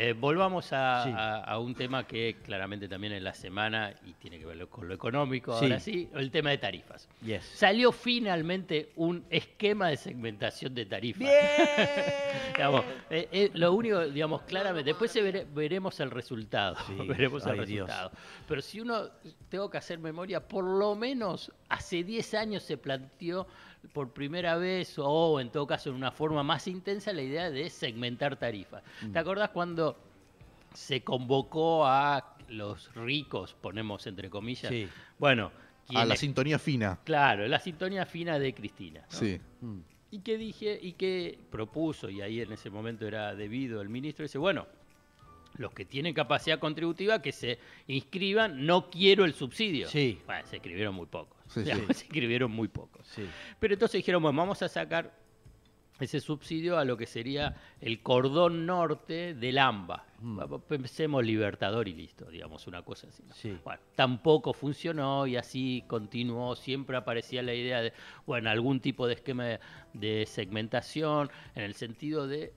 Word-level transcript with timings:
eh, 0.00 0.12
volvamos 0.12 0.72
a, 0.72 1.02
a- 1.02 1.44
a 1.44 1.58
un 1.58 1.74
tema 1.74 2.06
que 2.06 2.36
claramente 2.44 2.88
también 2.88 3.12
en 3.14 3.24
la 3.24 3.34
semana, 3.34 3.92
y 4.06 4.12
tiene 4.14 4.38
que 4.38 4.46
ver 4.46 4.66
con 4.68 4.86
lo 4.86 4.94
económico, 4.94 5.58
Sí. 5.58 5.64
ahora 5.64 5.80
sí, 5.80 6.08
el 6.14 6.30
tema 6.30 6.50
de 6.50 6.58
tarifas. 6.58 7.08
Yes. 7.24 7.44
Salió 7.44 7.90
finalmente 7.90 8.90
un 8.96 9.24
esquema 9.30 9.88
de 9.88 9.96
segmentación 9.96 10.74
de 10.74 10.86
tarifas. 10.86 11.28
Digamos, 12.54 12.84
eh, 13.10 13.28
eh, 13.32 13.50
lo 13.54 13.72
único, 13.72 14.00
digamos, 14.06 14.42
claramente, 14.42 14.90
después 14.90 15.10
se 15.10 15.22
vere- 15.22 15.46
veremos 15.52 15.98
el 16.00 16.10
resultado. 16.10 16.76
Sí, 16.86 16.94
veremos 17.08 17.44
el 17.46 17.54
Dios. 17.66 17.88
resultado. 17.88 18.10
Pero 18.46 18.60
si 18.62 18.80
uno, 18.80 19.04
tengo 19.48 19.68
que 19.70 19.78
hacer 19.78 19.98
memoria, 19.98 20.40
por 20.46 20.64
lo 20.64 20.94
menos 20.94 21.52
hace 21.68 22.02
10 22.04 22.34
años 22.34 22.62
se 22.62 22.76
planteó 22.76 23.46
por 23.92 24.12
primera 24.12 24.56
vez, 24.56 24.94
o 24.98 25.40
en 25.40 25.50
todo 25.50 25.66
caso 25.66 25.90
en 25.90 25.96
una 25.96 26.10
forma 26.10 26.42
más 26.42 26.66
intensa, 26.68 27.12
la 27.12 27.22
idea 27.22 27.50
de 27.50 27.70
segmentar 27.70 28.36
tarifas. 28.36 28.82
Mm. 29.02 29.12
¿Te 29.12 29.18
acordás 29.18 29.50
cuando 29.50 29.98
se 30.74 31.02
convocó 31.02 31.86
a 31.86 32.36
los 32.48 32.94
ricos, 32.94 33.54
ponemos 33.60 34.06
entre 34.06 34.30
comillas? 34.30 34.70
Sí. 34.70 34.88
Bueno, 35.18 35.50
A 35.94 36.04
la 36.04 36.16
sintonía 36.16 36.58
fina. 36.58 36.98
Claro, 37.04 37.46
la 37.48 37.60
sintonía 37.60 38.04
fina 38.04 38.38
de 38.38 38.54
Cristina. 38.54 39.00
¿no? 39.00 39.18
Sí. 39.18 39.40
Mm. 39.60 39.78
Y 40.10 40.20
que 40.20 40.38
dije, 40.38 40.78
y 40.80 40.92
que 40.92 41.38
propuso, 41.50 42.08
y 42.08 42.20
ahí 42.22 42.40
en 42.40 42.52
ese 42.52 42.70
momento 42.70 43.06
era 43.06 43.34
debido 43.34 43.82
el 43.82 43.88
ministro, 43.88 44.22
dice, 44.22 44.38
bueno, 44.38 44.66
los 45.58 45.72
que 45.72 45.84
tienen 45.84 46.14
capacidad 46.14 46.58
contributiva 46.58 47.20
que 47.20 47.32
se 47.32 47.58
inscriban, 47.86 48.64
no 48.64 48.90
quiero 48.90 49.24
el 49.24 49.34
subsidio. 49.34 49.88
Sí. 49.88 50.20
Bueno, 50.24 50.46
se 50.46 50.56
inscribieron 50.56 50.94
muy 50.94 51.06
pocos. 51.06 51.36
Sí, 51.48 51.60
Digamos, 51.62 51.86
sí. 51.88 51.94
Se 51.94 52.04
inscribieron 52.06 52.50
muy 52.50 52.68
pocos. 52.68 53.06
Sí. 53.06 53.26
Pero 53.58 53.74
entonces 53.74 53.98
dijeron, 53.98 54.22
bueno, 54.22 54.38
vamos 54.38 54.62
a 54.62 54.68
sacar 54.68 55.12
ese 55.98 56.20
subsidio 56.20 56.78
a 56.78 56.84
lo 56.84 56.96
que 56.96 57.06
sería 57.06 57.56
el 57.80 58.02
cordón 58.02 58.66
norte 58.66 59.34
del 59.34 59.58
AMBA. 59.58 60.04
Mm. 60.20 60.40
Pensemos 60.68 61.24
Libertador 61.24 61.88
y 61.88 61.94
listo, 61.94 62.26
digamos, 62.26 62.66
una 62.66 62.82
cosa 62.82 63.08
así. 63.08 63.24
¿no? 63.26 63.34
Sí. 63.34 63.58
Bueno, 63.64 63.80
tampoco 63.94 64.52
funcionó 64.52 65.26
y 65.26 65.36
así 65.36 65.84
continuó. 65.86 66.54
Siempre 66.54 66.96
aparecía 66.96 67.42
la 67.42 67.54
idea 67.54 67.82
de, 67.82 67.92
bueno, 68.26 68.50
algún 68.50 68.80
tipo 68.80 69.06
de 69.06 69.14
esquema 69.14 69.44
de, 69.44 69.60
de 69.94 70.26
segmentación 70.26 71.30
en 71.54 71.64
el 71.64 71.74
sentido 71.74 72.28
de 72.28 72.52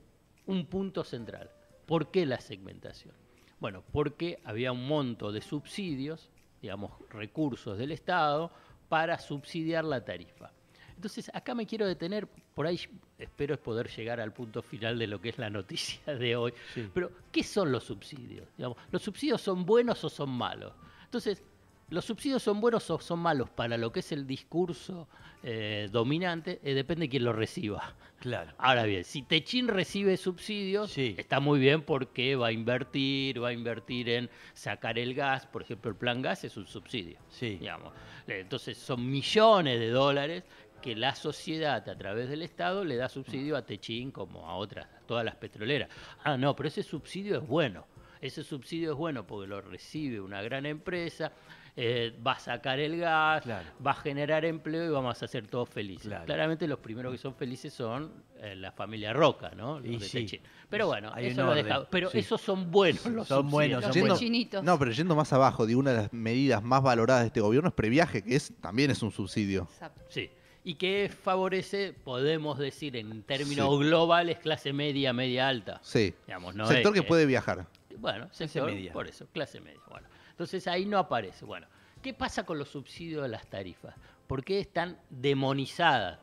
un 0.46 0.66
punto 0.66 1.04
central. 1.04 1.50
¿Por 1.92 2.10
qué 2.10 2.26
la 2.26 2.40
segmentación? 2.40 3.14
Bueno, 3.60 3.84
porque 3.92 4.40
había 4.46 4.72
un 4.72 4.88
monto 4.88 5.30
de 5.34 5.42
subsidios, 5.42 6.30
digamos, 6.62 6.94
recursos 7.10 7.78
del 7.78 7.92
Estado 7.92 8.50
para 8.88 9.20
subsidiar 9.20 9.84
la 9.84 10.06
tarifa. 10.06 10.54
Entonces, 10.96 11.30
acá 11.34 11.54
me 11.54 11.66
quiero 11.66 11.86
detener, 11.86 12.28
por 12.56 12.66
ahí 12.66 12.80
espero 13.18 13.62
poder 13.62 13.90
llegar 13.90 14.22
al 14.22 14.32
punto 14.32 14.62
final 14.62 14.98
de 14.98 15.08
lo 15.08 15.20
que 15.20 15.28
es 15.28 15.38
la 15.38 15.50
noticia 15.50 16.16
de 16.16 16.34
hoy. 16.34 16.54
Sí. 16.74 16.90
Pero, 16.94 17.12
¿qué 17.30 17.44
son 17.44 17.74
los 17.74 17.84
subsidios? 17.84 18.48
Digamos, 18.56 18.78
¿Los 18.90 19.02
subsidios 19.02 19.42
son 19.42 19.66
buenos 19.66 20.02
o 20.06 20.10
son 20.10 20.30
malos? 20.30 20.72
Entonces, 21.04 21.44
¿los 21.92 22.06
subsidios 22.06 22.42
son 22.42 22.60
buenos 22.60 22.90
o 22.90 23.00
son 23.00 23.20
malos 23.20 23.50
para 23.52 23.78
lo 23.78 23.92
que 23.92 24.00
es 24.00 24.12
el 24.12 24.26
discurso 24.26 25.08
eh, 25.44 25.88
dominante? 25.92 26.60
Eh, 26.64 26.74
depende 26.74 27.06
de 27.06 27.10
quién 27.10 27.24
lo 27.24 27.34
reciba. 27.34 27.94
Claro. 28.20 28.52
Ahora 28.58 28.84
bien, 28.84 29.04
si 29.04 29.22
Techín 29.24 29.68
recibe 29.68 30.16
subsidios, 30.18 30.92
Sí. 30.92 31.16
está 31.18 31.40
muy 31.40 31.60
bien 31.60 31.82
porque 31.84 32.36
va 32.36 32.48
a 32.48 32.52
invertir, 32.52 33.42
va 33.44 33.50
a 33.50 33.54
invertir 33.54 34.10
en 34.10 34.30
sacar 34.54 34.98
el 35.00 35.14
gas, 35.16 35.46
por 35.48 35.62
ejemplo, 35.64 35.90
el 35.92 35.98
plan 35.98 36.22
gas 36.22 36.44
es 36.44 36.56
un 36.58 36.68
subsidio. 36.68 37.18
Sí. 37.30 37.58
Digamos. 37.58 37.94
Eh, 38.28 38.40
Entonces 38.42 38.78
son 38.78 39.10
millones 39.10 39.80
de 39.80 39.90
dólares 39.90 40.44
que 40.82 40.96
la 40.96 41.14
sociedad 41.16 41.88
a 41.88 41.98
través 41.98 42.30
del 42.30 42.42
Estado 42.42 42.84
le 42.84 42.96
da 42.96 43.08
subsidio 43.10 43.56
a 43.56 43.66
Techín 43.66 44.12
como 44.12 44.48
a 44.48 44.56
otras, 44.56 44.86
a 44.86 45.00
todas 45.08 45.24
las 45.26 45.36
petroleras. 45.36 45.90
Ah, 46.24 46.38
no, 46.38 46.56
pero 46.56 46.68
ese 46.70 46.82
subsidio 46.84 47.38
es 47.40 47.48
bueno. 47.48 47.86
Ese 48.20 48.44
subsidio 48.44 48.92
es 48.92 48.98
bueno 48.98 49.26
porque 49.26 49.48
lo 49.48 49.62
recibe 49.62 50.20
una 50.22 50.44
gran 50.44 50.68
empresa, 50.68 51.32
eh, 51.76 52.14
va 52.26 52.34
a 52.34 52.40
sacar 52.40 52.80
el 52.80 52.98
gas, 52.98 53.44
Claro. 53.44 53.68
va 53.86 53.92
a 53.92 53.96
generar 53.96 54.44
empleo 54.46 54.86
y 54.86 54.90
vamos 54.90 55.22
a 55.24 55.28
ser 55.28 55.48
todos 55.48 55.70
felices. 55.70 56.08
Claro. 56.08 56.26
Claramente 56.26 56.68
los 56.68 56.80
primeros 56.80 57.12
que 57.12 57.18
son 57.18 57.34
felices 57.36 57.74
son 57.74 58.12
eh, 58.40 58.56
la 58.56 58.72
familia 58.72 59.14
Roca, 59.14 59.52
¿no? 59.56 59.80
Los 59.80 59.88
Y 59.88 59.98
de 59.98 60.06
sí. 60.06 60.18
Techín. 60.20 60.42
Pero 60.70 60.88
bueno, 60.88 61.12
Hay 61.14 61.28
eso 61.28 61.44
lo 61.44 61.52
orden, 61.52 61.66
deja- 61.66 61.86
Pero 61.90 62.10
sí. 62.10 62.20
esos 62.20 62.42
son 62.42 62.72
buenos 62.72 63.06
los 63.06 63.28
Son 63.28 63.50
buenos, 63.50 63.82
son 63.84 63.90
Los 64.08 64.20
buenos. 64.20 64.64
No, 64.64 64.78
pero 64.80 64.92
yendo 64.92 65.16
más 65.16 65.32
abajo, 65.34 65.66
digo, 65.66 65.80
una 65.80 65.92
de 65.92 65.98
las 65.98 66.14
medidas 66.14 66.62
más 66.64 66.82
valoradas 66.84 67.24
de 67.24 67.28
este 67.28 67.42
gobierno 67.42 67.70
es 67.70 67.76
previaje, 67.76 68.24
que 68.24 68.36
es 68.36 68.54
también 68.62 68.92
es 68.92 69.02
un 69.04 69.12
subsidio. 69.12 69.64
Exacto. 69.72 70.02
Sí. 70.10 70.30
Y 70.64 70.76
que 70.76 71.10
favorece, 71.24 71.94
podemos 71.94 72.60
decir 72.60 72.96
en 72.96 73.24
términos 73.24 73.68
Sí. 73.80 73.88
globales, 73.88 74.38
clase 74.40 74.74
media, 74.74 75.12
media 75.14 75.48
alta. 75.48 75.80
Sí. 75.84 76.14
Digamos, 76.28 76.54
no 76.54 76.68
Sector 76.68 76.94
es 76.96 77.02
que 77.02 77.08
puede 77.08 77.26
viajar. 77.26 77.66
Bueno, 77.98 78.28
sector, 78.32 78.72
media. 78.72 78.94
por 78.94 79.08
eso, 79.08 79.26
clase 79.34 79.60
media. 79.60 79.80
Bueno, 79.90 80.08
entonces 80.32 80.68
ahí 80.68 80.86
no 80.86 80.98
aparece. 80.98 81.46
Bueno, 81.46 81.68
¿qué 82.02 82.14
pasa 82.14 82.44
con 82.44 82.58
los 82.58 82.70
subsidios 82.70 83.24
de 83.24 83.30
las 83.30 83.48
tarifas? 83.48 83.96
¿Por 84.28 84.44
qué 84.44 84.60
están 84.60 84.98
demonizadas, 85.10 86.20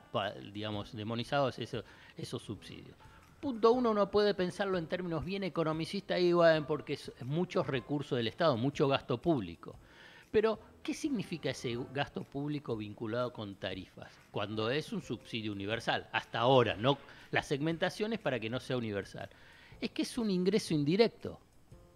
digamos, 0.52 0.96
demonizados 0.96 1.58
esos, 1.58 1.84
esos 2.16 2.42
subsidios? 2.42 2.96
Punto 3.40 3.70
uno, 3.70 3.92
uno 3.92 4.10
puede 4.10 4.34
pensarlo 4.34 4.78
en 4.78 4.88
términos 4.88 5.24
bien 5.24 5.44
economicistas, 5.44 6.18
porque 6.66 6.94
es 6.94 7.12
muchos 7.22 7.66
recursos 7.66 8.16
del 8.16 8.26
Estado, 8.26 8.56
mucho 8.56 8.88
gasto 8.88 9.22
público. 9.22 9.76
Pero, 10.30 10.58
¿qué 10.82 10.92
significa 10.92 11.50
ese 11.50 11.78
gasto 11.92 12.24
público 12.24 12.76
vinculado 12.76 13.32
con 13.32 13.54
tarifas? 13.54 14.12
Cuando 14.30 14.70
es 14.70 14.92
un 14.92 15.02
subsidio 15.02 15.52
universal, 15.52 16.08
hasta 16.12 16.40
ahora, 16.40 16.76
no 16.76 16.98
la 17.30 17.42
segmentación 17.42 18.12
es 18.12 18.18
para 18.18 18.40
que 18.40 18.50
no 18.50 18.58
sea 18.58 18.76
universal. 18.76 19.28
Es 19.80 19.90
que 19.90 20.02
es 20.02 20.18
un 20.18 20.30
ingreso 20.30 20.74
indirecto. 20.74 21.38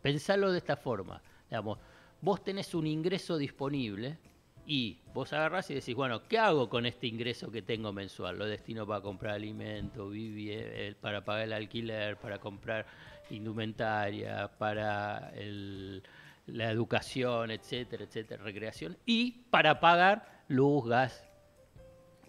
Pensarlo 0.01 0.53
de 0.53 0.59
esta 0.59 0.77
forma. 0.77 1.23
Digamos, 1.49 1.79
vos 2.23 2.43
tenés 2.43 2.75
un 2.75 2.87
ingreso 2.87 3.37
disponible 3.37 4.17
y 4.67 4.97
vos 5.13 5.33
agarrás 5.33 5.69
y 5.71 5.75
decís, 5.75 5.95
bueno, 5.95 6.23
¿qué 6.29 6.39
hago 6.39 6.69
con 6.69 6.87
este 6.87 7.07
ingreso 7.09 7.51
que 7.51 7.63
tengo 7.63 7.93
mensual? 7.93 8.39
Lo 8.39 8.47
destino 8.47 8.87
para 8.87 9.01
comprar 9.03 9.35
alimentos, 9.35 10.11
vivie- 10.13 10.95
para 11.01 11.25
pagar 11.25 11.43
el 11.45 11.53
alquiler, 11.53 12.17
para 12.17 12.39
comprar 12.39 12.87
indumentaria, 13.31 14.49
para 14.59 15.31
el- 15.35 16.03
la 16.47 16.71
educación, 16.71 17.51
etcétera, 17.51 18.05
etcétera, 18.05 18.43
recreación, 18.43 18.97
y 19.05 19.33
para 19.51 19.81
pagar 19.81 20.45
luz, 20.49 20.87
gas 20.89 21.25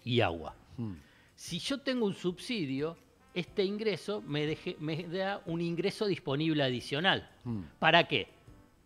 y 0.04 0.20
agua. 0.20 0.54
Mm. 0.76 0.94
Si 1.36 1.58
yo 1.58 1.78
tengo 1.80 2.06
un 2.06 2.14
subsidio, 2.14 2.96
este 3.32 3.64
ingreso 3.64 4.22
me, 4.22 4.46
deje- 4.46 4.76
me 4.78 5.02
da 5.04 5.40
un 5.46 5.60
ingreso 5.60 6.06
disponible 6.06 6.62
adicional. 6.62 7.28
Mm. 7.44 7.62
¿Para 7.78 8.06
qué? 8.06 8.28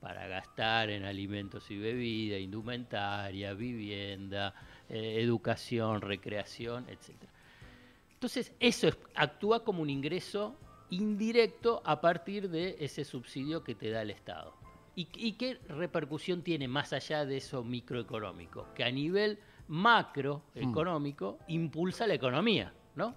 Para 0.01 0.27
gastar 0.29 0.91
en 0.91 1.05
alimentos 1.05 1.71
y 1.71 1.79
bebida, 1.79 2.39
indumentaria, 2.39 3.53
vivienda, 3.55 4.55
eh, 4.89 5.17
educación, 5.21 6.01
recreación, 6.01 6.87
etc. 6.89 7.15
Entonces, 8.15 8.53
eso 8.61 8.89
es- 8.89 8.99
actúa 9.15 9.65
como 9.65 9.83
un 9.83 9.91
ingreso 9.91 10.57
indirecto 10.91 11.83
a 11.85 12.01
partir 12.01 12.49
de 12.49 12.77
ese 12.81 13.05
subsidio 13.05 13.63
que 13.65 13.75
te 13.75 13.91
da 13.91 14.03
el 14.03 14.11
Estado. 14.11 14.55
¿Y, 14.97 15.09
y 15.15 15.33
qué 15.33 15.59
repercusión 15.69 16.43
tiene 16.43 16.67
más 16.69 16.93
allá 16.93 17.25
de 17.25 17.37
eso 17.37 17.63
microeconómico? 17.63 18.67
Que 18.75 18.85
a 18.85 18.91
nivel 18.91 19.39
macroeconómico 19.69 21.39
impulsa 21.49 22.07
la 22.07 22.15
economía, 22.15 22.73
¿no? 22.97 23.17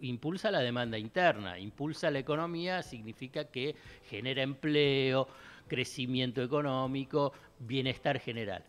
Impulsa 0.00 0.50
la 0.50 0.60
demanda 0.60 0.98
interna, 0.98 1.58
impulsa 1.58 2.10
la 2.10 2.18
economía 2.18 2.82
significa 2.82 3.44
que 3.44 3.74
genera 4.08 4.42
empleo, 4.42 5.28
crecimiento 5.68 6.42
económico, 6.42 7.32
bienestar 7.58 8.18
general. 8.20 8.64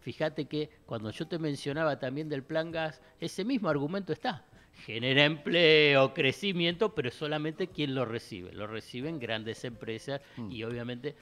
Fíjate 0.00 0.46
que 0.46 0.70
cuando 0.86 1.10
yo 1.10 1.26
te 1.26 1.38
mencionaba 1.38 1.98
también 1.98 2.28
del 2.28 2.42
plan 2.42 2.70
gas, 2.70 3.02
ese 3.20 3.44
mismo 3.44 3.68
argumento 3.68 4.12
está. 4.12 4.44
Genera 4.86 5.24
empleo, 5.26 6.14
crecimiento, 6.14 6.94
pero 6.94 7.10
solamente 7.10 7.66
quien 7.66 7.94
lo 7.94 8.06
recibe. 8.06 8.52
Lo 8.52 8.66
reciben 8.66 9.18
grandes 9.18 9.62
empresas 9.64 10.22
y 10.48 10.62
obviamente 10.62 11.14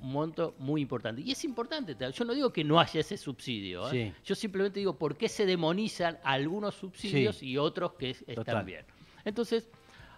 un 0.00 0.12
monto 0.12 0.54
muy 0.58 0.82
importante. 0.82 1.22
Y 1.22 1.32
es 1.32 1.42
importante, 1.44 1.94
ta- 1.94 2.10
yo 2.10 2.24
no 2.24 2.34
digo 2.34 2.52
que 2.52 2.62
no 2.64 2.78
haya 2.78 3.00
ese 3.00 3.16
subsidio, 3.16 3.88
¿eh? 3.90 4.12
Sí. 4.14 4.22
yo 4.24 4.34
simplemente 4.34 4.78
digo 4.78 4.96
por 4.98 5.16
qué 5.16 5.28
se 5.28 5.46
demonizan 5.46 6.18
algunos 6.22 6.74
subsidios 6.74 7.36
Sí. 7.38 7.48
y 7.48 7.56
otros 7.58 7.94
que 7.94 8.10
es- 8.10 8.20
están 8.20 8.44
Total. 8.44 8.64
bien. 8.64 8.84
Entonces, 9.24 9.68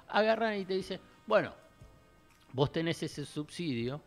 agarran 0.08 0.58
y 0.58 0.64
te 0.64 0.74
dicen, 0.74 1.00
bueno, 1.26 1.54
vos 2.52 2.72
tenés 2.72 3.02
ese 3.04 3.24
subsidio 3.24 4.02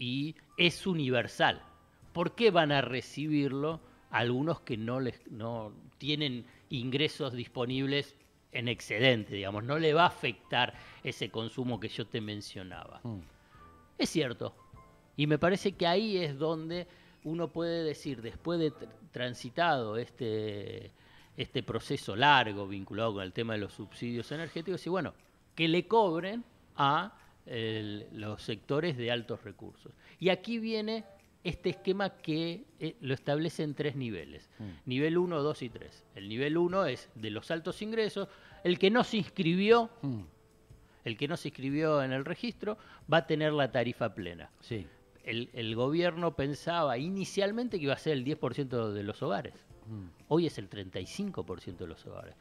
y 0.00 0.34
es 0.56 0.86
universal. 0.86 1.62
¿Por 2.12 2.34
qué 2.34 2.50
van 2.50 2.72
a 2.72 2.80
recibirlo 2.80 3.78
algunos 4.10 4.62
que 4.62 4.76
no 4.76 4.98
les 4.98 5.24
no 5.30 5.72
tienen 5.98 6.44
ingresos 6.70 7.34
disponibles 7.34 8.16
en 8.50 8.66
excedente, 8.66 9.36
digamos, 9.36 9.62
no 9.62 9.78
le 9.78 9.94
va 9.94 10.04
a 10.04 10.08
afectar 10.08 10.74
ese 11.04 11.30
consumo 11.30 11.78
que 11.78 11.88
yo 11.88 12.06
te 12.06 12.20
mencionaba? 12.20 13.00
Mm. 13.04 13.20
Es 13.98 14.10
cierto. 14.10 14.56
Y 15.16 15.26
me 15.26 15.38
parece 15.38 15.72
que 15.72 15.86
ahí 15.86 16.16
es 16.16 16.38
donde 16.38 16.88
uno 17.22 17.48
puede 17.48 17.84
decir, 17.84 18.22
después 18.22 18.58
de 18.58 18.72
tr- 18.72 18.88
transitado 19.12 19.98
este, 19.98 20.90
este 21.36 21.62
proceso 21.62 22.16
largo 22.16 22.66
vinculado 22.66 23.12
con 23.14 23.22
el 23.22 23.32
tema 23.34 23.52
de 23.52 23.58
los 23.60 23.74
subsidios 23.74 24.32
energéticos, 24.32 24.84
y 24.86 24.90
bueno, 24.90 25.12
que 25.54 25.68
le 25.68 25.86
cobren 25.86 26.42
a 26.76 27.12
el- 27.50 28.06
los 28.12 28.42
sectores 28.42 28.96
de 28.96 29.10
altos 29.10 29.42
recursos. 29.44 29.92
Y 30.18 30.28
aquí 30.30 30.58
viene 30.58 31.04
este 31.44 31.70
esquema 31.70 32.10
que 32.18 32.64
eh, 32.78 32.96
lo 33.00 33.14
establece 33.14 33.62
en 33.62 33.74
tres 33.74 33.96
niveles. 33.96 34.48
Mm. 34.58 34.68
Nivel 34.86 35.18
1, 35.18 35.42
2 35.42 35.62
y 35.62 35.68
3. 35.70 36.04
El 36.14 36.28
nivel 36.28 36.56
1 36.58 36.86
es 36.86 37.08
de 37.14 37.30
los 37.30 37.50
altos 37.50 37.82
ingresos. 37.82 38.28
El 38.64 38.78
que 38.78 38.90
no 38.90 39.04
se 39.04 39.16
inscribió, 39.18 39.90
Mm, 40.02 40.20
el 41.04 41.16
que 41.16 41.28
no 41.28 41.36
se 41.36 41.48
inscribió 41.48 42.02
en 42.02 42.12
el 42.12 42.24
registro, 42.24 42.76
va 43.12 43.18
a 43.18 43.26
tener 43.26 43.52
la 43.52 43.70
tarifa 43.72 44.14
plena. 44.14 44.50
Sí. 44.60 44.86
El, 45.24 45.48
el 45.54 45.74
gobierno 45.74 46.36
pensaba 46.36 46.98
inicialmente 46.98 47.78
que 47.78 47.84
iba 47.84 47.94
a 47.94 47.98
ser 47.98 48.12
el 48.14 48.24
10% 48.24 48.92
de 48.92 49.02
los 49.02 49.22
hogares. 49.22 49.54
Mm, 49.86 50.08
Hoy 50.28 50.46
es 50.46 50.58
el 50.58 50.68
35% 50.68 51.84
de 51.84 51.86
los 51.86 52.04
hogares. 52.06 52.34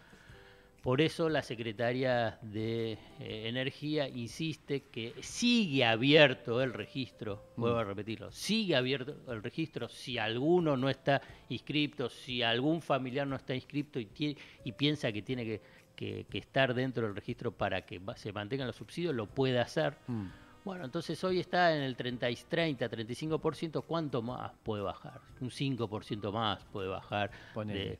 Por 0.81 1.01
eso 1.01 1.27
la 1.27 1.41
Secretaría 1.43 2.39
de 2.41 2.93
eh, 3.19 3.47
Energía 3.49 4.07
insiste 4.07 4.83
que 4.83 5.13
sigue 5.21 5.83
abierto 5.85 6.61
el 6.61 6.73
registro, 6.73 7.43
vuelvo 7.57 7.79
a 7.79 7.83
repetirlo, 7.83 8.31
sigue 8.31 8.75
abierto 8.75 9.15
el 9.31 9.43
registro 9.43 9.89
si 9.89 10.17
alguno 10.17 10.77
no 10.77 10.89
está 10.89 11.21
inscripto, 11.49 12.09
si 12.09 12.41
algún 12.43 12.81
familiar 12.81 13.27
no 13.27 13.35
está 13.35 13.53
inscripto 13.53 13.99
y, 13.99 14.05
tie- 14.05 14.37
y 14.63 14.71
piensa 14.71 15.11
que 15.11 15.21
tiene 15.21 15.43
que, 15.43 15.61
que- 15.95 16.25
que 16.29 16.37
estar 16.37 16.73
dentro 16.73 17.05
del 17.05 17.15
registro 17.15 17.51
para 17.51 17.85
que 17.85 17.99
se 18.15 18.31
mantengan 18.31 18.67
los 18.67 18.77
subsidios, 18.77 19.13
lo 19.13 19.25
puede 19.27 19.59
hacer. 19.59 19.97
mm. 20.07 20.25
Bueno, 20.65 20.83
entonces 20.85 21.23
hoy 21.23 21.39
está 21.39 21.75
en 21.75 21.81
el 21.81 21.95
30, 21.95 22.29
y 22.29 22.35
30 22.35 22.89
35%, 22.89 23.81
¿cuánto 23.85 24.21
más 24.21 24.51
puede 24.63 24.83
bajar? 24.83 25.21
Un 25.39 25.49
5% 25.49 26.31
más 26.33 26.63
puede 26.65 26.89
bajar. 26.89 27.31
De- 27.73 27.99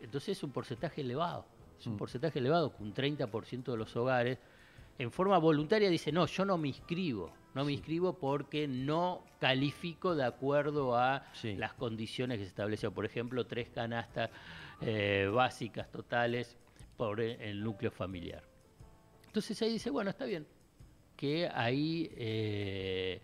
entonces 0.00 0.36
es 0.38 0.42
un 0.42 0.50
porcentaje 0.50 1.02
elevado, 1.02 1.46
es 1.78 1.86
un 1.86 1.96
porcentaje 1.96 2.38
elevado, 2.38 2.74
un 2.80 2.92
30% 2.92 3.70
de 3.72 3.76
los 3.76 3.94
hogares 3.96 4.38
en 4.98 5.12
forma 5.12 5.38
voluntaria 5.38 5.88
dice, 5.88 6.10
no, 6.10 6.26
yo 6.26 6.44
no 6.44 6.58
me 6.58 6.68
inscribo, 6.68 7.32
no 7.54 7.64
me 7.64 7.72
inscribo 7.72 8.18
porque 8.18 8.66
no 8.66 9.24
califico 9.38 10.16
de 10.16 10.24
acuerdo 10.24 10.96
a 10.96 11.24
Sí. 11.34 11.54
las 11.54 11.72
condiciones 11.74 12.38
que 12.38 12.44
se 12.44 12.48
establecen, 12.48 12.92
por 12.92 13.04
ejemplo, 13.04 13.46
tres 13.46 13.68
canastas 13.70 14.30
eh, 14.80 15.28
básicas 15.32 15.90
totales 15.90 16.56
por 16.96 17.20
el- 17.20 17.40
el 17.40 17.62
núcleo 17.62 17.90
familiar. 17.92 18.42
Entonces 19.26 19.60
ahí 19.62 19.72
dice, 19.72 19.90
bueno, 19.90 20.10
está 20.10 20.24
bien, 20.24 20.46
que 21.16 21.48
ahí 21.52 22.10
eh, 22.16 23.20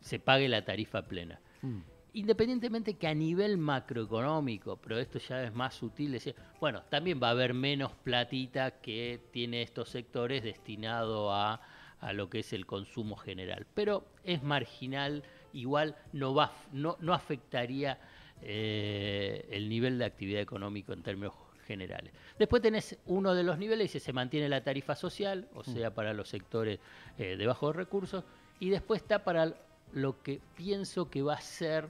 se 0.00 0.18
pague 0.18 0.48
la 0.48 0.62
tarifa 0.64 1.02
plena. 1.02 1.40
Mm. 1.62 1.80
Independientemente 2.14 2.94
que 2.94 3.08
a 3.08 3.14
nivel 3.14 3.58
macroeconómico, 3.58 4.76
pero 4.76 4.98
esto 4.98 5.18
ya 5.18 5.42
es 5.42 5.52
más 5.52 5.74
sutil, 5.74 6.12
decir, 6.12 6.34
bueno, 6.60 6.82
también 6.88 7.20
va 7.20 7.28
a 7.28 7.32
haber 7.32 7.54
menos 7.54 7.92
platita 7.92 8.80
que 8.80 9.20
tiene 9.32 9.62
estos 9.62 9.88
sectores 9.88 10.44
destinado 10.44 11.32
a, 11.32 11.60
a 11.98 12.12
lo 12.12 12.30
que 12.30 12.38
es 12.38 12.52
el 12.52 12.66
consumo 12.66 13.16
general. 13.16 13.66
Pero 13.74 14.06
es 14.22 14.42
marginal, 14.44 15.24
igual 15.52 15.96
no, 16.12 16.34
va, 16.34 16.52
no, 16.72 16.96
no 17.00 17.14
afectaría 17.14 17.98
eh, 18.42 19.48
el 19.50 19.68
nivel 19.68 19.98
de 19.98 20.04
actividad 20.04 20.40
económico 20.40 20.92
en 20.92 21.02
términos 21.02 21.34
generales. 21.66 22.12
Después 22.38 22.62
tenés 22.62 22.96
uno 23.06 23.34
de 23.34 23.42
los 23.42 23.58
niveles, 23.58 23.92
dice, 23.92 24.04
se 24.04 24.12
mantiene 24.12 24.48
la 24.48 24.62
tarifa 24.62 24.94
social, 24.94 25.48
o 25.54 25.64
sea, 25.64 25.94
para 25.94 26.12
los 26.12 26.28
sectores 26.28 26.78
eh, 27.18 27.36
de 27.36 27.46
bajos 27.46 27.74
recursos, 27.74 28.22
y 28.60 28.70
después 28.70 29.02
está 29.02 29.24
para 29.24 29.54
lo 29.92 30.22
que 30.22 30.40
pienso 30.56 31.08
que 31.08 31.22
va 31.22 31.34
a 31.34 31.40
ser, 31.40 31.88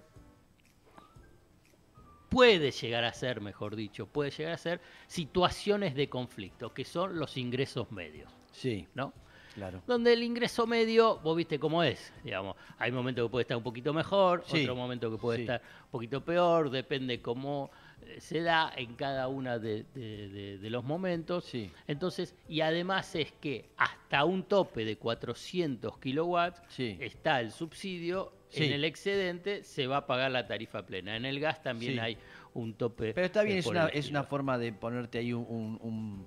puede 2.35 2.71
llegar 2.73 3.05
a 3.05 3.13
ser, 3.13 3.41
mejor 3.41 3.77
dicho, 3.77 4.07
puede 4.07 4.31
llegar 4.31 4.53
a 4.55 4.59
ser 4.59 4.81
situaciones 5.07 5.95
de 5.95 6.09
conflicto, 6.09 6.75
que 6.75 6.85
son 6.85 7.19
los 7.19 7.37
ingresos 7.37 7.91
medios, 7.93 8.31
Sí, 8.53 8.87
¿no? 8.95 9.13
claro. 9.55 9.83
Donde 9.87 10.13
el 10.13 10.23
ingreso 10.23 10.67
medio, 10.67 11.19
vos 11.21 11.37
viste 11.37 11.59
cómo 11.59 11.83
es, 11.83 12.13
digamos, 12.25 12.57
hay 12.79 12.91
momentos 12.93 13.25
que 13.27 13.31
puede 13.31 13.43
estar 13.43 13.57
un 13.57 13.63
poquito 13.63 13.95
mejor, 13.95 14.43
Sí, 14.47 14.63
otro 14.63 14.75
momento 14.77 15.11
que 15.11 15.17
puede 15.17 15.39
sí. 15.39 15.43
estar 15.45 15.63
un 15.85 15.91
poquito 15.91 16.25
peor, 16.25 16.71
depende 16.71 17.23
cómo 17.23 17.71
eh, 18.03 18.21
se 18.21 18.41
da 18.43 18.73
en 18.77 18.97
cada 18.97 19.29
uno 19.29 19.59
de, 19.59 19.85
de- 19.95 20.29
de- 20.29 20.59
de 20.59 20.71
los 20.71 20.83
momentos. 20.85 21.45
Sí. 21.45 21.71
Entonces, 21.87 22.35
y 22.49 22.61
además 22.61 23.15
es 23.15 23.33
que 23.33 23.71
hasta 23.77 24.25
un 24.25 24.43
tope 24.43 24.85
de 24.85 24.97
400 24.99 25.99
kilowatts 25.99 26.61
está 26.79 27.41
el 27.41 27.51
subsidio, 27.53 28.33
Sí. 28.55 28.65
en 28.65 28.73
el 28.73 28.85
excedente 28.85 29.63
se 29.63 29.87
va 29.87 29.99
a 29.99 30.07
pagar 30.07 30.31
la 30.31 30.47
tarifa 30.47 30.85
plena. 30.87 31.17
En 31.17 31.25
el 31.25 31.41
gas 31.41 31.63
también 31.63 31.95
Sí. 31.95 31.99
hay 31.99 32.19
un 32.55 32.75
tope. 32.75 33.13
Pero 33.15 33.27
está 33.27 33.43
bien, 33.43 33.59
es 33.59 33.67
una, 33.67 33.87
es 33.89 34.11
una 34.11 34.25
forma 34.25 34.59
de 34.59 34.73
ponerte 34.73 35.19
ahí 35.19 35.33
un, 35.33 35.45
un, 35.49 35.79
un- 35.83 36.27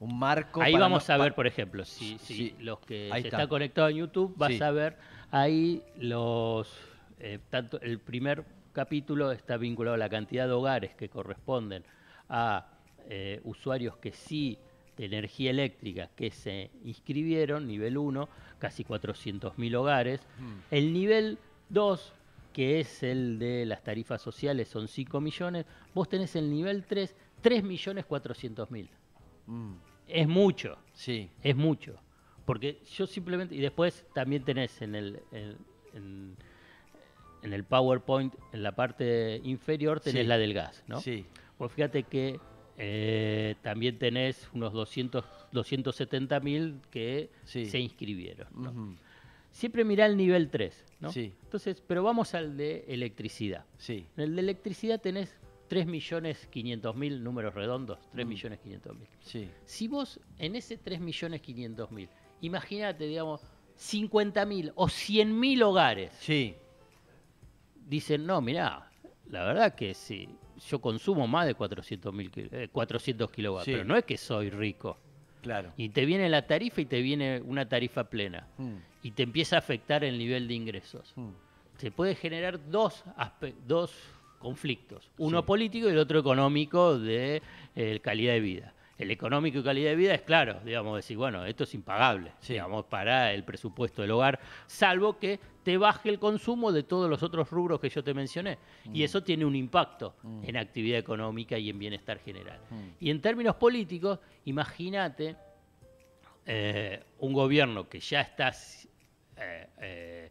un 0.00 0.18
marco. 0.18 0.62
Ahí 0.62 0.74
vamos 0.74 1.08
no- 1.08 1.14
a 1.14 1.18
ver, 1.18 1.34
por 1.34 1.46
ejemplo, 1.46 1.84
si, 1.84 2.18
si 2.18 2.34
Sí, 2.34 2.54
los 2.60 2.78
que 2.80 3.08
se 3.12 3.18
está. 3.18 3.28
está 3.38 3.46
conectado 3.48 3.88
en 3.88 3.96
YouTube, 3.96 4.34
vas 4.36 4.52
Sí. 4.54 4.62
a 4.62 4.70
ver 4.70 4.96
ahí 5.30 5.82
los 5.96 6.72
eh, 7.20 7.38
tanto 7.50 7.80
el 7.80 7.98
primer 7.98 8.44
capítulo 8.72 9.32
está 9.32 9.56
vinculado 9.56 9.94
a 9.96 9.98
la 9.98 10.08
cantidad 10.08 10.46
de 10.46 10.52
hogares 10.52 10.94
que 10.94 11.08
corresponden 11.08 11.82
a 12.28 12.68
eh, 13.10 13.40
usuarios 13.44 13.96
que 13.96 14.12
sí 14.12 14.56
de 14.96 15.06
energía 15.06 15.50
eléctrica 15.50 16.10
que 16.14 16.30
se 16.30 16.70
inscribieron, 16.84 17.66
nivel 17.66 17.96
1, 17.98 18.28
casi 18.58 18.84
400.000 18.84 19.74
hogares. 19.76 20.20
Mm. 20.38 20.52
El 20.70 20.92
nivel 20.92 21.38
2, 21.68 22.12
que 22.52 22.80
es 22.80 23.02
el 23.02 23.38
de 23.38 23.66
las 23.66 23.82
tarifas 23.84 24.20
sociales, 24.22 24.68
son 24.68 24.88
5 24.88 25.20
millones. 25.20 25.66
Vos 25.94 26.08
tenés 26.08 26.34
el 26.36 26.50
nivel 26.50 26.84
3, 26.86 27.14
3.400.000. 27.42 28.88
Mm, 29.46 29.72
Es 30.06 30.26
mucho. 30.28 30.78
Sí, 30.92 31.30
Es 31.42 31.54
mucho. 31.56 31.94
Porque 32.44 32.80
yo 32.96 33.06
simplemente. 33.06 33.54
Y 33.54 33.60
después 33.60 34.06
también 34.14 34.42
tenés 34.42 34.80
en 34.82 34.94
el. 34.94 35.20
En, 35.32 35.56
en- 35.94 36.36
en 37.40 37.52
el 37.52 37.62
PowerPoint, 37.62 38.34
en 38.52 38.64
la 38.64 38.72
parte 38.74 39.40
inferior, 39.44 40.00
tenés 40.00 40.22
Sí. 40.22 40.26
la 40.26 40.38
del 40.38 40.54
gas, 40.54 40.82
¿no? 40.88 41.00
sí. 41.00 41.24
Pues 41.56 41.70
fíjate 41.70 42.02
que 42.02 42.40
eh, 42.76 43.54
también 43.62 43.96
tenés 43.98 44.48
unos 44.52 44.72
200, 44.72 45.24
270 45.52 46.40
mil 46.40 46.80
que 46.90 47.30
Sí. 47.44 47.66
se 47.66 47.78
inscribieron. 47.78 48.48
¿no? 48.54 48.96
Siempre 49.50 49.84
mirá 49.84 50.06
el 50.06 50.16
nivel 50.16 50.50
3, 50.50 50.84
¿no? 51.00 51.10
Sí. 51.12 51.32
Entonces, 51.42 51.82
pero 51.86 52.02
vamos 52.02 52.34
al 52.34 52.56
de 52.56 52.84
electricidad. 52.88 53.64
Sí. 53.78 54.06
En 54.16 54.24
el 54.24 54.34
de 54.36 54.42
electricidad 54.42 55.00
tenés 55.00 55.36
3.500.000 55.68 57.20
números 57.22 57.54
redondos, 57.54 57.98
Mm. 58.12 58.16
3.500.000. 58.16 59.06
Sí. 59.20 59.50
Si 59.64 59.88
vos 59.88 60.20
en 60.38 60.56
ese 60.56 60.78
3.500.000, 60.78 62.08
imagínate, 62.40 63.06
digamos, 63.06 63.40
50.000 63.76 64.72
o 64.74 64.88
100.000 64.88 65.62
hogares 65.62 66.12
Sí. 66.20 66.54
dicen, 67.88 68.26
no, 68.26 68.40
mirá, 68.40 68.90
la 69.30 69.44
verdad 69.44 69.74
que 69.74 69.94
sí, 69.94 70.28
yo 70.68 70.80
consumo 70.80 71.26
más 71.26 71.46
de 71.46 71.54
400, 71.54 72.14
kil- 72.14 72.48
eh, 72.52 72.68
400 72.70 73.30
kilowatts, 73.30 73.64
Sí. 73.66 73.72
pero 73.72 73.84
no 73.84 73.96
es 73.96 74.04
que 74.04 74.16
soy 74.16 74.50
rico. 74.50 74.98
Claro. 75.42 75.72
Y 75.76 75.90
te 75.90 76.04
viene 76.04 76.28
la 76.28 76.46
tarifa 76.46 76.80
y 76.80 76.86
te 76.86 77.00
viene 77.00 77.40
una 77.40 77.68
tarifa 77.68 78.04
plena. 78.04 78.46
Mm, 78.58 78.74
Y 79.02 79.12
te 79.12 79.22
empieza 79.22 79.56
a 79.56 79.58
afectar 79.60 80.02
el 80.04 80.18
nivel 80.18 80.48
de 80.48 80.54
ingresos. 80.54 81.12
mm, 81.16 81.28
Se 81.78 81.90
puede 81.92 82.14
generar 82.16 82.58
dos, 82.70 83.04
dos 83.66 83.94
conflictos. 84.40 85.10
Uno 85.18 85.40
Sí. 85.40 85.46
político 85.46 85.88
y 85.88 85.92
el 85.92 85.98
otro 85.98 86.18
económico 86.18 86.98
de 86.98 87.40
eh, 87.76 88.00
calidad 88.00 88.32
de 88.32 88.40
vida. 88.40 88.72
El 88.98 89.12
económico 89.12 89.58
y 89.60 89.62
calidad 89.62 89.90
de 89.90 89.96
vida 89.96 90.12
es 90.14 90.22
claro, 90.22 90.58
digamos, 90.64 90.96
decir, 90.96 91.16
bueno, 91.16 91.44
esto 91.44 91.62
es 91.64 91.72
impagable, 91.74 92.32
Sí. 92.40 92.54
digamos, 92.54 92.84
para 92.86 93.32
el 93.32 93.44
presupuesto 93.44 94.02
del 94.02 94.10
hogar, 94.10 94.40
salvo 94.66 95.18
que 95.18 95.38
te 95.62 95.78
baje 95.78 96.08
el 96.08 96.18
consumo 96.18 96.72
de 96.72 96.82
todos 96.82 97.08
los 97.08 97.22
otros 97.22 97.48
rubros 97.50 97.78
que 97.78 97.88
yo 97.90 98.02
te 98.02 98.12
mencioné. 98.12 98.58
Y 98.92 99.04
eso 99.04 99.22
tiene 99.22 99.44
un 99.44 99.54
impacto 99.54 100.14
Mm. 100.22 100.44
en 100.46 100.56
actividad 100.56 100.98
económica 100.98 101.56
y 101.58 101.70
en 101.70 101.78
bienestar 101.78 102.18
general. 102.18 102.58
Mm. 102.70 102.76
Y 102.98 103.10
en 103.10 103.20
términos 103.20 103.54
políticos, 103.54 104.18
imagínate 104.46 105.36
eh, 106.50 107.02
un 107.18 107.34
gobierno 107.34 107.88
que 107.88 108.00
ya 108.00 108.22
está 108.22 108.50
eh, 109.36 109.66
eh, 109.80 110.30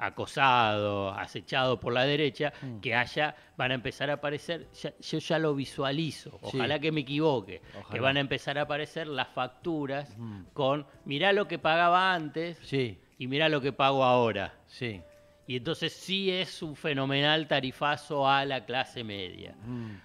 acosado, 0.00 1.10
acechado 1.12 1.78
por 1.78 1.92
la 1.92 2.04
derecha, 2.04 2.52
Mm. 2.62 2.80
que 2.80 2.94
haya, 2.94 3.34
van 3.56 3.70
a 3.70 3.74
empezar 3.74 4.10
a 4.10 4.14
aparecer, 4.14 4.68
ya- 4.72 4.92
yo 4.98 5.18
ya 5.18 5.38
lo 5.38 5.54
visualizo, 5.54 6.30
Sí. 6.50 6.56
ojalá 6.58 6.78
que 6.78 6.92
me 6.92 7.00
equivoque, 7.02 7.60
que 7.90 8.00
van 8.00 8.16
a 8.16 8.20
empezar 8.20 8.58
a 8.58 8.62
aparecer 8.62 9.06
las 9.06 9.28
facturas 9.28 10.16
Mm. 10.16 10.42
con, 10.52 10.86
mirá 11.04 11.32
lo 11.32 11.46
que 11.46 11.58
pagaba 11.58 12.12
antes 12.14 12.58
Sí. 12.62 12.98
y 13.18 13.26
mirá 13.26 13.48
lo 13.48 13.60
que 13.60 13.72
pago 13.72 14.04
ahora. 14.04 14.54
Sí. 14.66 15.00
Y 15.46 15.56
entonces 15.56 15.92
sí 15.92 16.30
es 16.30 16.62
un 16.62 16.76
fenomenal 16.76 17.46
tarifazo 17.48 18.28
a 18.28 18.44
la 18.44 18.64
clase 18.64 19.02
media. 19.04 19.54
Mm, 19.64 19.96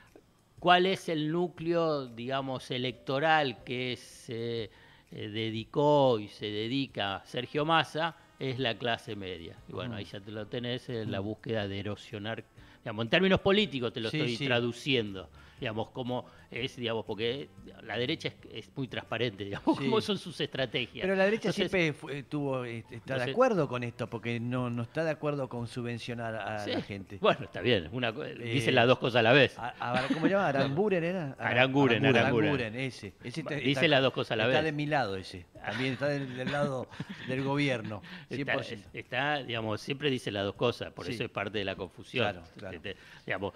¿Cuál 0.59 0.87
es 0.87 1.09
el 1.09 1.31
núcleo, 1.31 2.07
digamos, 2.07 2.71
electoral 2.71 3.63
que 3.63 3.95
se 3.97 4.71
eh, 5.11 5.29
dedicó 5.29 6.17
y 6.19 6.27
se 6.27 6.47
dedica 6.47 7.21
Sergio 7.25 7.63
Massa? 7.63 8.15
Es 8.39 8.59
la 8.59 8.77
clase 8.77 9.15
media. 9.15 9.55
Y 9.67 9.73
bueno, 9.73 9.93
Mm. 9.93 9.97
ahí 9.97 10.05
ya 10.05 10.19
te 10.19 10.31
lo 10.31 10.45
tenés, 10.47 10.89
en 10.89 11.11
la 11.11 11.19
búsqueda 11.19 11.67
de 11.67 11.79
erosionar, 11.79 12.43
Digamos, 12.83 13.05
en 13.05 13.09
términos 13.09 13.39
políticos 13.39 13.91
te 13.93 13.99
lo 13.99 14.11
Sí, 14.11 14.17
estoy 14.17 14.35
sí. 14.37 14.45
traduciendo. 14.45 15.27
Digamos, 15.59 15.89
cómo 15.91 16.25
es, 16.51 16.75
digamos, 16.75 17.05
porque 17.05 17.47
la 17.83 17.97
derecha 17.97 18.27
es, 18.27 18.35
es 18.51 18.69
muy 18.75 18.87
transparente, 18.87 19.45
digamos, 19.45 19.77
Sí. 19.77 19.85
cómo 19.85 20.01
son 20.01 20.17
sus 20.17 20.39
estrategias. 20.41 21.01
Pero 21.03 21.15
la 21.15 21.23
derecha 21.25 21.49
Entonces, 21.49 21.71
siempre 21.71 21.93
fue- 21.93 22.23
tuvo, 22.23 22.65
eh, 22.65 22.83
está 22.91 23.17
de 23.17 23.31
acuerdo 23.31 23.67
con 23.67 23.83
esto, 23.83 24.07
porque 24.09 24.39
no, 24.39 24.69
no 24.69 24.83
está 24.83 25.03
de 25.03 25.11
acuerdo 25.11 25.47
con 25.47 25.67
subvencionar 25.67 26.35
a 26.35 26.59
sí, 26.59 26.71
la 26.71 26.81
gente. 26.81 27.17
Bueno, 27.21 27.45
está 27.45 27.61
bien, 27.61 27.89
una, 27.93 28.09
Eh, 28.09 28.35
dicen 28.53 28.75
las 28.75 28.85
dos 28.87 28.99
cosas 28.99 29.19
a 29.19 29.23
la 29.23 29.31
vez. 29.33 29.57
A- 29.57 29.73
a- 29.79 30.07
¿Cómo 30.09 30.21
se 30.27 30.29
llama? 30.33 30.47
¿Aranguren 30.49 31.03
era? 31.03 31.31
Ara- 31.39 31.47
Aranguren, 31.51 32.05
Aranguren. 32.05 32.75
ese. 32.75 33.13
ese 33.23 33.41
está- 33.41 33.55
Dice 33.55 33.71
está- 33.71 33.87
las 33.87 34.01
dos 34.01 34.13
cosas 34.13 34.31
a 34.31 34.35
la 34.35 34.43
Está 34.47 34.57
vez. 34.57 34.65
de 34.65 34.71
mi 34.73 34.85
lado 34.85 35.15
ese. 35.15 35.45
También 35.65 35.93
está 35.93 36.07
del, 36.09 36.35
del 36.35 36.51
lado 36.51 36.87
del 37.27 37.43
gobierno. 37.43 38.01
Está, 38.29 38.53
100%. 38.57 38.83
está, 38.93 39.43
digamos, 39.43 39.81
siempre 39.81 40.09
dice 40.11 40.31
las 40.31 40.43
dos 40.45 40.55
cosas, 40.55 40.91
por 40.91 41.05
Sí. 41.05 41.13
eso 41.13 41.23
es 41.23 41.29
parte 41.31 41.57
de 41.57 41.65
la 41.65 41.75
confusión. 41.75 42.23
Claro, 42.23 42.43
claro. 42.57 42.75
Este, 42.77 42.95
digamos, 43.25 43.53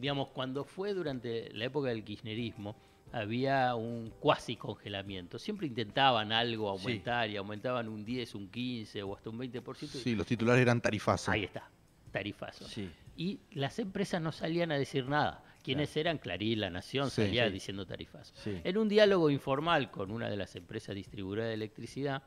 digamos, 0.00 0.28
cuando 0.28 0.64
fue 0.64 0.92
durante 0.96 1.50
la 1.54 1.64
época 1.66 1.88
del 1.88 2.02
kirchnerismo, 2.04 2.74
había 3.12 3.74
un 3.76 4.10
cuasi 4.18 4.56
congelamiento. 4.56 5.38
Siempre 5.38 5.66
intentaban 5.66 6.32
algo 6.32 6.68
aumentar 6.68 7.30
y 7.30 7.36
aumentaban 7.36 7.88
un 7.88 8.04
10, 8.04 8.34
un 8.34 8.48
15 8.48 9.02
o 9.02 9.14
hasta 9.16 9.30
un 9.30 9.38
20%. 9.38 9.98
y- 9.98 10.02
Sí, 10.02 10.14
los 10.14 10.26
titulares 10.26 10.62
eran 10.62 10.80
tarifazos. 10.80 11.28
Ahí 11.28 11.44
está, 11.44 11.70
tarifazo. 12.10 12.66
Sí. 12.68 12.90
Y 13.16 13.40
las 13.52 13.78
empresas 13.78 14.20
no 14.20 14.32
salían 14.32 14.72
a 14.72 14.78
decir 14.78 15.06
nada. 15.06 15.42
¿Quiénes 15.62 15.96
eran? 15.96 16.18
Clarín, 16.18 16.60
La 16.60 16.70
Nación, 16.70 17.10
Sí, 17.10 17.22
salía 17.22 17.46
sí. 17.48 17.52
diciendo 17.54 17.86
tarifazo. 17.86 18.32
Sí. 18.36 18.60
En 18.62 18.76
un 18.76 18.88
diálogo 18.88 19.30
informal 19.30 19.90
con 19.90 20.10
una 20.12 20.28
de 20.28 20.36
las 20.36 20.54
empresas 20.54 20.94
distribuidoras 20.94 21.48
de 21.48 21.54
electricidad, 21.54 22.22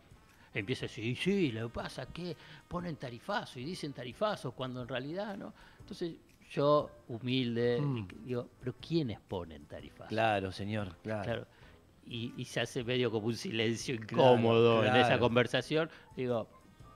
empieza 0.54 0.86
a 0.86 0.88
decir, 0.90 1.16
sí, 1.16 1.52
lo 1.52 1.68
que 1.70 1.74
pasa 1.74 2.04
es 2.04 2.10
que 2.10 2.36
ponen 2.68 2.96
tarifazo 2.98 3.60
y 3.60 3.64
dicen 3.64 3.94
tarifazo 3.94 4.52
cuando 4.54 4.82
en 4.82 4.88
realidad 4.90 5.38
no. 5.38 5.54
Entonces 5.80 6.16
yo, 6.50 6.90
humilde, 7.08 7.80
Mm. 7.82 8.08
digo, 8.26 8.50
pero 8.60 8.74
¿quiénes 8.80 9.20
ponen 9.20 9.66
tarifazo? 9.66 10.10
Claro, 10.10 10.52
señor. 10.52 10.96
Claro. 11.04 11.24
Claro. 11.24 11.48
Y, 12.06 12.34
y 12.38 12.46
se 12.46 12.60
hace 12.62 12.84
medio 12.84 13.12
como 13.12 13.28
un 13.28 13.36
silencio 13.36 13.96
Claro, 13.98 14.34
incómodo 14.34 14.84
en 14.84 14.96
esa 14.96 15.20
conversación. 15.20 15.90
Digo, 16.16 16.48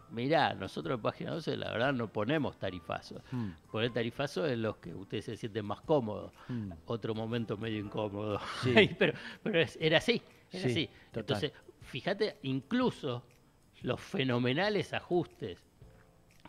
mirá, 0.10 0.56
nosotros 0.56 0.96
en 0.96 1.02
Página 1.04 1.32
12 1.32 1.56
la 1.56 1.72
verdad 1.72 1.94
no 1.94 2.08
ponemos 2.12 2.58
tarifazo. 2.58 3.22
Mm. 3.32 3.50
Poner 3.72 3.92
tarifazo 3.94 4.46
es 4.48 4.58
los 4.58 4.78
que 4.78 4.94
ustedes 4.94 5.26
se 5.26 5.38
sienten 5.38 5.66
más 5.66 5.82
cómodos. 5.82 6.32
Mm. 6.48 6.72
Otro 6.88 7.14
momento 7.14 7.58
medio 7.58 7.78
incómodo. 7.80 8.40
Sí. 8.64 8.74
pero 9.00 9.14
pero 9.44 9.60
es- 9.62 9.78
era 9.80 10.00
así, 10.00 10.20
era 10.52 10.64
Sí, 10.64 10.70
así. 10.72 10.88
total. 11.12 11.20
Entonces, 11.22 11.52
fíjate, 11.82 12.38
incluso 12.42 13.24
los 13.84 14.00
fenomenales 14.00 14.94
ajustes 14.94 15.60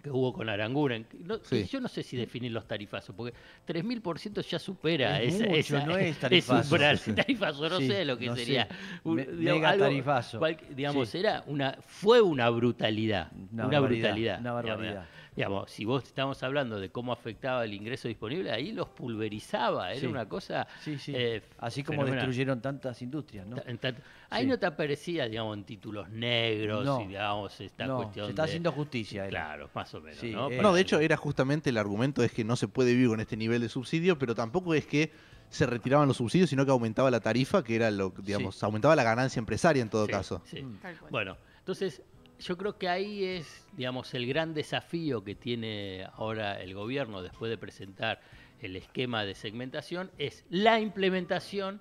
que 0.05 0.11
hubo 0.11 0.35
con 0.35 0.51
Aranguren. 0.51 1.07
No- 1.19 1.39
Sí. 1.43 1.65
Yo 1.65 1.81
no 1.81 1.89
sé 1.89 2.03
si 2.03 2.15
definir 2.17 2.53
los 2.53 2.69
tarifazos, 2.69 3.17
porque 3.17 3.33
3.000% 3.67 4.43
ya 4.43 4.59
supera 4.59 5.21
Es 5.23 5.35
esa, 5.37 5.47
mucho, 5.47 5.57
esa- 5.79 5.87
no 5.87 5.97
es 5.97 6.17
tarifazo. 6.21 7.69
no 7.71 7.79
Sí, 7.79 7.89
sé 7.89 8.05
lo 8.05 8.19
que 8.19 8.27
no 8.27 8.37
sería. 8.37 8.69
Un- 9.03 9.17
Me- 9.17 9.25
digamos, 9.25 9.61
mega 9.61 9.71
algo- 9.71 9.85
tarifazo. 9.85 10.39
cual- 10.39 10.59
digamos, 10.77 11.09
Sí. 11.09 11.19
era 11.19 11.43
una, 11.47 11.79
fue 11.81 12.21
una 12.21 12.51
brutalidad. 12.51 13.33
Una 13.33 13.67
Una, 13.67 13.81
barbaridad, 13.81 14.09
brutalidad. 14.09 14.41
una 14.41 14.53
barbaridad. 14.53 14.89
digamos, 14.89 15.09
si 15.67 15.85
vos 15.85 16.05
estamos 16.05 16.43
hablando 16.43 16.79
de 16.79 16.91
cómo 16.91 17.13
afectaba 17.13 17.65
el 17.65 17.75
ingreso 17.75 18.09
disponible, 18.09 18.51
ahí 18.53 18.73
los 18.73 18.89
pulverizaba. 18.89 19.91
Era 19.93 20.01
Sí. 20.01 20.07
una 20.07 20.29
cosa. 20.29 20.67
Sí, 20.83 20.99
sí. 20.99 21.13
eh, 21.15 21.43
Así 21.59 21.83
como 21.83 21.99
fenomenal. 22.01 22.27
destruyeron 22.27 22.61
tantas 22.61 23.01
industrias, 23.03 23.47
¿no? 23.47 23.57
Ta- 23.57 23.71
en 23.71 23.79
tanto- 23.79 24.03
Ahí 24.31 24.45
Sí. 24.45 24.49
no 24.49 24.59
te 24.59 24.67
aparecía, 24.67 25.29
digamos, 25.29 25.57
en 25.57 25.65
títulos 25.65 26.09
negros 26.09 26.85
No. 26.85 27.01
y, 27.03 27.07
digamos, 27.09 27.61
esta 27.61 27.87
No, 27.87 27.97
cuestión 27.99 28.27
se 28.27 28.31
está 28.31 28.43
de- 28.43 28.49
haciendo 28.49 28.73
justicia. 28.73 29.23
era. 29.27 29.31
Claro, 29.31 29.71
más 29.75 29.95
o 29.95 30.01
menos, 30.01 30.19
Sí, 30.19 30.31
¿no? 30.33 30.51
eh, 30.51 30.61
de 30.75 30.81
hecho 30.81 30.99
era 31.01 31.17
justamente 31.17 31.71
el 31.71 31.79
argumento 31.79 32.23
es 32.25 32.33
que 32.33 32.43
no 32.45 32.57
se 32.57 32.67
puede 32.69 32.93
vivir 32.93 33.09
con 33.09 33.21
este 33.21 33.37
nivel 33.37 33.61
de 33.61 33.69
subsidio, 33.69 34.19
pero 34.19 34.35
tampoco 34.35 34.75
es 34.75 34.87
que 34.87 35.13
se 35.51 35.67
retiraban 35.67 36.09
los 36.09 36.17
subsidios, 36.17 36.51
sino 36.51 36.65
que 36.65 36.73
aumentaba 36.73 37.11
la 37.13 37.21
tarifa, 37.21 37.63
que 37.63 37.77
era 37.77 37.91
lo, 37.91 38.11
digamos, 38.11 38.61
aumentaba 38.65 38.97
la 38.97 39.05
ganancia 39.05 39.39
empresaria 39.39 39.83
en 39.83 39.89
todo 39.91 40.07
Sí, 40.07 40.13
caso. 40.13 40.43
sí. 40.47 40.63
Mm. 40.63 40.79
Bueno, 41.11 41.37
entonces 41.59 42.03
yo 42.41 42.57
creo 42.57 42.79
que 42.79 42.89
ahí 42.89 43.25
es, 43.25 43.67
digamos, 43.77 44.13
el 44.15 44.27
gran 44.27 44.55
desafío 44.55 45.25
que 45.25 45.35
tiene 45.35 46.07
ahora 46.15 46.61
el 46.61 46.75
gobierno 46.75 47.23
después 47.23 47.51
de 47.51 47.59
presentar 47.59 48.21
el 48.61 48.77
esquema 48.77 49.25
de 49.25 49.35
segmentación, 49.35 50.11
es 50.19 50.45
la 50.49 50.81
implementación 50.81 51.81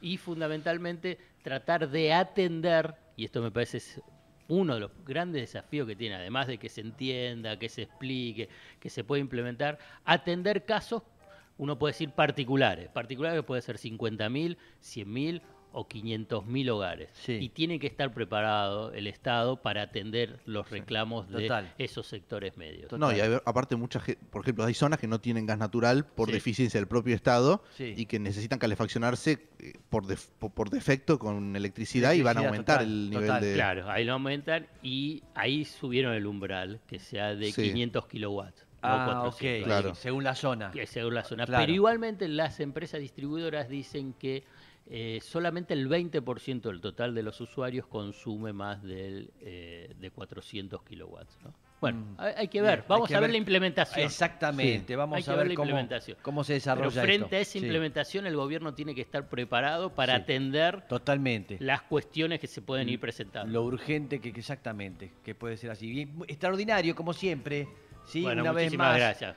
y 0.00 0.16
fundamentalmente 0.16 1.18
tratar 1.42 1.88
de 1.88 2.12
atender, 2.12 2.94
y 3.16 3.24
esto 3.24 3.40
me 3.42 3.50
parece 3.50 3.80
uno 4.48 4.74
de 4.74 4.80
los 4.80 4.90
grandes 5.04 5.42
desafíos 5.42 5.86
que 5.86 5.96
tiene, 5.96 6.16
además 6.16 6.46
de 6.46 6.58
que 6.58 6.68
se 6.68 6.80
entienda, 6.80 7.58
que 7.58 7.68
se 7.68 7.82
explique, 7.82 8.48
que 8.80 8.90
se 8.90 9.04
pueda 9.04 9.20
implementar, 9.20 9.78
atender 10.04 10.64
casos, 10.64 11.02
uno 11.58 11.78
puede 11.78 11.92
decir 11.92 12.10
particulares, 12.10 12.88
particulares 12.90 13.42
puede 13.42 13.62
ser 13.62 13.78
50.000, 13.78 14.56
100.000 14.82 15.42
o 15.78 15.86
500.000 15.86 16.70
hogares. 16.70 17.10
Sí. 17.12 17.32
Y 17.34 17.50
tiene 17.50 17.78
que 17.78 17.86
estar 17.86 18.12
preparado 18.14 18.92
el 18.92 19.06
Estado 19.06 19.60
para 19.60 19.82
atender 19.82 20.40
los 20.46 20.70
reclamos 20.70 21.28
de 21.30 21.50
esos 21.76 22.06
sectores 22.06 22.56
medios. 22.56 22.88
Total. 22.88 22.98
No, 23.00 23.12
y 23.14 23.20
hay- 23.20 23.38
aparte 23.44 23.76
mucha 23.76 24.00
ge- 24.00 24.16
por 24.30 24.40
ejemplo, 24.42 24.64
hay 24.64 24.72
zonas 24.72 24.98
que 24.98 25.06
no 25.06 25.20
tienen 25.20 25.44
gas 25.44 25.58
natural 25.58 26.06
por 26.06 26.28
Sí. 26.28 26.32
deficiencia 26.32 26.80
del 26.80 26.88
propio 26.88 27.14
Estado 27.14 27.62
Sí. 27.76 27.92
y 27.96 28.06
que 28.06 28.18
necesitan 28.18 28.58
calefaccionarse 28.58 29.48
eh, 29.58 29.72
por, 29.90 30.06
def- 30.06 30.30
por, 30.38 30.70
defecto 30.70 31.18
con 31.18 31.54
electricidad, 31.56 32.12
y 32.14 32.22
van 32.22 32.38
a 32.38 32.40
aumentar 32.40 32.78
total, 32.78 32.86
el 32.92 33.10
nivel 33.10 33.26
total. 33.26 33.42
de... 33.42 33.54
Claro, 33.54 33.90
ahí 33.90 34.04
lo 34.04 34.12
aumentan 34.14 34.66
y 34.82 35.22
ahí 35.34 35.64
subieron 35.64 36.14
el 36.14 36.26
umbral, 36.26 36.80
que 36.86 36.98
sea 36.98 37.34
de 37.34 37.52
Sí. 37.52 37.62
500 37.70 38.06
kilowatts. 38.06 38.64
Ah, 38.82 39.06
400. 39.22 39.62
ok. 39.62 39.64
Claro. 39.66 39.94
Según 39.96 40.22
la 40.24 40.34
zona. 40.36 40.70
que 40.70 40.86
según 40.86 41.14
la 41.14 41.24
zona. 41.24 41.44
Claro. 41.46 41.62
Pero 41.62 41.72
igualmente 41.72 42.28
las 42.28 42.60
empresas 42.60 43.00
distribuidoras 43.00 43.68
dicen 43.68 44.12
que 44.12 44.44
eh, 44.88 45.18
solamente 45.22 45.74
el 45.74 45.88
20% 45.88 46.60
del 46.62 46.80
total 46.80 47.14
de 47.14 47.22
los 47.22 47.40
usuarios 47.40 47.86
consume 47.86 48.52
más 48.52 48.82
del, 48.82 49.30
eh, 49.40 49.94
de 49.98 50.10
400 50.10 50.82
kilowatts. 50.84 51.38
¿no? 51.42 51.52
Bueno, 51.80 51.98
Mm. 51.98 52.16
hay, 52.36 52.48
que 52.48 52.62
ver, 52.62 52.84
vamos 52.88 53.08
que 53.08 53.14
a 53.14 53.18
ver 53.20 53.28
ver- 53.28 53.32
la 53.32 53.36
implementación. 53.38 54.06
Exactamente. 54.06 54.96
Vamos 54.96 55.24
que 55.24 55.30
a 55.30 55.34
ver 55.34 55.44
ver 55.44 55.48
la 55.50 55.54
cómo, 55.56 55.64
implementación. 55.70 56.16
cómo 56.22 56.42
se 56.44 56.52
Pero 56.52 56.56
desarrolla 56.56 57.02
frente 57.02 57.24
esto. 57.24 57.36
a 57.36 57.38
esa 57.40 57.52
Sí, 57.52 57.58
implementación, 57.58 58.26
el 58.26 58.36
gobierno 58.36 58.74
tiene 58.74 58.94
que 58.94 59.00
estar 59.02 59.28
preparado 59.28 59.94
para 59.94 60.16
Sí. 60.16 60.22
atender 60.22 60.86
Totalmente. 60.88 61.58
las 61.60 61.82
cuestiones 61.82 62.40
que 62.40 62.46
se 62.46 62.62
pueden 62.62 62.88
ir 62.88 62.98
presentando. 63.00 63.52
Lo 63.52 63.62
urgente 63.64 64.20
que, 64.20 64.32
que 64.32 64.40
exactamente, 64.40 65.12
que 65.24 65.34
puede 65.34 65.56
ser 65.56 65.70
así. 65.70 65.90
Bien, 65.90 66.14
extraordinario, 66.28 66.94
como 66.94 67.12
siempre. 67.12 67.68
Sí, 68.06 68.22
bueno, 68.22 68.42
una 68.42 68.52
vez 68.52 68.64
muchísimas 68.66 68.88
más. 68.92 68.96
gracias. 68.98 69.34